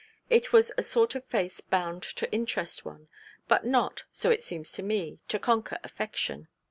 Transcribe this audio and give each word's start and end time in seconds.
It 0.31 0.51
was 0.51 0.71
a 0.79 0.81
sort 0.81 1.13
of 1.13 1.25
face 1.25 1.61
bound 1.61 2.01
to 2.01 2.31
interest 2.33 2.83
one; 2.83 3.07
but 3.47 3.67
not, 3.67 4.05
so 4.11 4.31
it 4.31 4.41
seems 4.41 4.71
to 4.71 4.81
me, 4.81 5.19
to 5.27 5.37
conquer 5.37 5.77
affection. 5.83 6.47